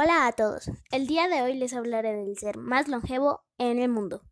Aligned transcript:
Hola 0.00 0.28
a 0.28 0.32
todos. 0.32 0.70
El 0.92 1.08
día 1.08 1.26
de 1.26 1.42
hoy 1.42 1.54
les 1.54 1.74
hablaré 1.74 2.14
del 2.14 2.38
ser 2.38 2.56
más 2.56 2.86
longevo 2.86 3.40
en 3.58 3.80
el 3.80 3.88
mundo. 3.88 4.22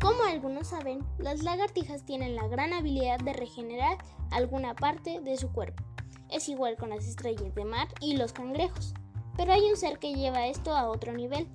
Como 0.00 0.22
algunos 0.26 0.68
saben, 0.68 1.04
las 1.18 1.42
lagartijas 1.42 2.06
tienen 2.06 2.36
la 2.36 2.48
gran 2.48 2.72
habilidad 2.72 3.18
de 3.18 3.34
regenerar 3.34 3.98
alguna 4.30 4.74
parte 4.74 5.20
de 5.20 5.36
su 5.36 5.52
cuerpo. 5.52 5.84
Es 6.30 6.48
igual 6.48 6.78
con 6.78 6.88
las 6.88 7.06
estrellas 7.06 7.54
de 7.54 7.66
mar 7.66 7.88
y 8.00 8.16
los 8.16 8.32
cangrejos. 8.32 8.94
Pero 9.36 9.52
hay 9.52 9.68
un 9.68 9.76
ser 9.76 9.98
que 9.98 10.14
lleva 10.14 10.46
esto 10.46 10.74
a 10.74 10.88
otro 10.88 11.12
nivel 11.12 11.46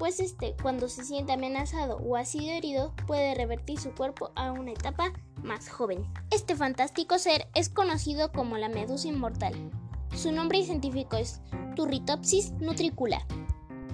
pues 0.00 0.18
este, 0.18 0.56
cuando 0.62 0.88
se 0.88 1.04
siente 1.04 1.34
amenazado 1.34 1.98
o 1.98 2.16
ha 2.16 2.24
sido 2.24 2.54
herido, 2.54 2.94
puede 3.06 3.34
revertir 3.34 3.78
su 3.78 3.94
cuerpo 3.94 4.32
a 4.34 4.50
una 4.50 4.70
etapa 4.70 5.12
más 5.42 5.68
joven. 5.68 6.06
Este 6.30 6.56
fantástico 6.56 7.18
ser 7.18 7.48
es 7.54 7.68
conocido 7.68 8.32
como 8.32 8.56
la 8.56 8.70
medusa 8.70 9.08
inmortal. 9.08 9.52
Su 10.16 10.32
nombre 10.32 10.64
científico 10.64 11.18
es 11.18 11.42
Turritopsis 11.76 12.52
nutricula 12.52 13.26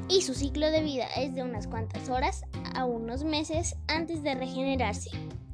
y 0.08 0.22
su 0.22 0.34
ciclo 0.34 0.70
de 0.70 0.82
vida 0.82 1.08
es 1.16 1.34
de 1.34 1.42
unas 1.42 1.66
cuantas 1.66 2.08
horas 2.08 2.44
a 2.76 2.84
unos 2.84 3.24
meses 3.24 3.74
antes 3.88 4.22
de 4.22 4.36
regenerarse. 4.36 5.10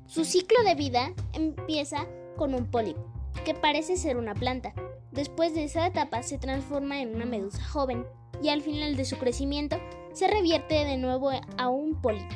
Su 0.06 0.27
ciclo 0.27 0.62
de 0.64 0.75
vida 0.75 1.14
empieza 1.33 2.06
con 2.37 2.55
un 2.55 2.70
pólipo, 2.70 3.00
que 3.47 3.55
parece 3.55 3.97
ser 3.97 4.19
una 4.19 4.34
planta. 4.34 4.75
Después 5.12 5.55
de 5.55 5.64
esa 5.64 5.87
etapa 5.87 6.23
se 6.23 6.37
transforma 6.37 7.00
en 7.00 7.14
una 7.14 7.25
medusa 7.25 7.64
joven 7.64 8.05
y 8.42 8.50
al 8.50 8.61
final 8.61 8.97
de 8.97 9.06
su 9.06 9.16
crecimiento 9.16 9.78
se 10.12 10.29
revierte 10.29 10.84
de 10.84 10.97
nuevo 10.97 11.30
a 11.57 11.69
un 11.69 12.01
pólipo. 12.01 12.34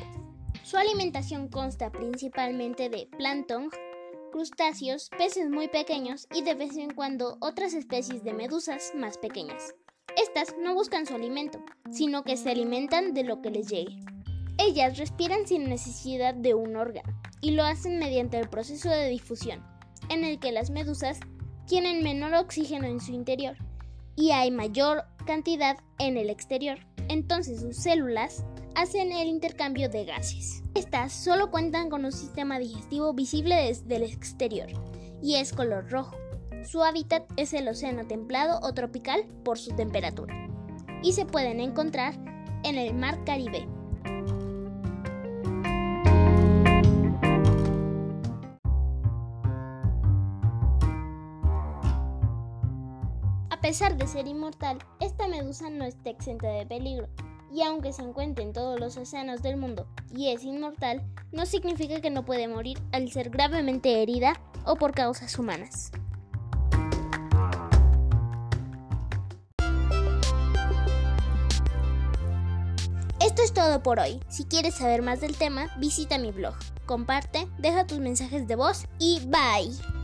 Su 0.63 0.77
alimentación 0.77 1.47
consta 1.47 1.91
principalmente 1.91 2.89
de 2.89 3.07
plancton, 3.17 3.69
crustáceos, 4.31 5.09
peces 5.17 5.49
muy 5.49 5.67
pequeños 5.67 6.27
y 6.33 6.41
de 6.41 6.55
vez 6.55 6.75
en 6.75 6.93
cuando 6.93 7.37
otras 7.39 7.73
especies 7.73 8.23
de 8.23 8.33
medusas 8.33 8.91
más 8.95 9.17
pequeñas. 9.17 9.75
Estas 10.17 10.55
no 10.59 10.73
buscan 10.73 11.05
su 11.05 11.15
alimento, 11.15 11.59
sino 11.91 12.23
que 12.23 12.37
se 12.37 12.49
alimentan 12.49 13.13
de 13.13 13.23
lo 13.23 13.41
que 13.41 13.51
les 13.51 13.67
llegue. 13.67 13.99
Ellas 14.57 14.97
respiran 14.97 15.45
sin 15.45 15.69
necesidad 15.69 16.33
de 16.33 16.55
un 16.55 16.75
órgano 16.75 17.21
y 17.41 17.51
lo 17.51 17.63
hacen 17.63 17.99
mediante 17.99 18.39
el 18.39 18.49
proceso 18.49 18.89
de 18.89 19.09
difusión, 19.09 19.63
en 20.09 20.23
el 20.23 20.39
que 20.39 20.51
las 20.51 20.71
medusas 20.71 21.19
tienen 21.67 22.03
menor 22.03 22.33
oxígeno 22.33 22.87
en 22.87 22.99
su 22.99 23.13
interior 23.13 23.55
y 24.15 24.31
hay 24.31 24.49
mayor 24.49 25.03
cantidad 25.25 25.77
en 25.99 26.17
el 26.17 26.31
exterior 26.31 26.79
entonces 27.09 27.61
sus 27.61 27.77
células 27.77 28.43
hacen 28.75 29.11
el 29.11 29.27
intercambio 29.27 29.89
de 29.89 30.05
gases. 30.05 30.61
Estas 30.75 31.11
solo 31.11 31.49
cuentan 31.49 31.89
con 31.89 32.05
un 32.05 32.11
sistema 32.11 32.59
digestivo 32.59 33.13
visible 33.13 33.55
desde 33.55 33.95
el 33.95 34.03
exterior 34.03 34.67
y 35.21 35.35
es 35.35 35.51
color 35.51 35.89
rojo. 35.89 36.15
Su 36.63 36.83
hábitat 36.83 37.23
es 37.37 37.53
el 37.53 37.67
océano 37.67 38.05
templado 38.05 38.59
o 38.61 38.73
tropical 38.73 39.25
por 39.43 39.57
su 39.57 39.75
temperatura 39.75 40.47
y 41.01 41.13
se 41.13 41.25
pueden 41.25 41.59
encontrar 41.59 42.13
en 42.63 42.77
el 42.77 42.93
mar 42.93 43.23
Caribe. 43.23 43.67
A 53.57 53.59
pesar 53.59 53.97
de 53.97 54.05
ser 54.05 54.27
inmortal, 54.27 54.77
esta 54.99 55.27
medusa 55.27 55.71
no 55.71 55.83
está 55.83 56.11
exenta 56.11 56.47
de 56.47 56.67
peligro, 56.67 57.09
y 57.51 57.63
aunque 57.63 57.91
se 57.91 58.03
encuentre 58.03 58.43
en 58.43 58.53
todos 58.53 58.79
los 58.79 58.95
océanos 58.97 59.41
del 59.41 59.57
mundo 59.57 59.87
y 60.15 60.29
es 60.29 60.43
inmortal, 60.43 61.01
no 61.31 61.47
significa 61.47 61.99
que 61.99 62.11
no 62.11 62.23
puede 62.23 62.47
morir 62.47 62.77
al 62.91 63.11
ser 63.11 63.31
gravemente 63.31 64.03
herida 64.03 64.39
o 64.63 64.75
por 64.75 64.91
causas 64.91 65.39
humanas. 65.39 65.91
Esto 73.19 73.41
es 73.41 73.53
todo 73.53 73.81
por 73.81 73.99
hoy. 73.99 74.19
Si 74.29 74.45
quieres 74.45 74.75
saber 74.75 75.01
más 75.01 75.19
del 75.19 75.35
tema, 75.35 75.67
visita 75.79 76.19
mi 76.19 76.31
blog. 76.31 76.53
Comparte, 76.85 77.47
deja 77.57 77.87
tus 77.87 77.97
mensajes 77.97 78.47
de 78.47 78.55
voz 78.55 78.85
y 78.99 79.19
bye. 79.25 79.96